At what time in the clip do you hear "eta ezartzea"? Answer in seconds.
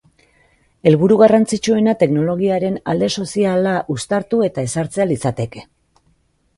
4.51-5.11